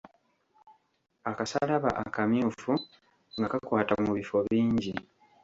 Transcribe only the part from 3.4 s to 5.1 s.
kakwata mu bifo bingi.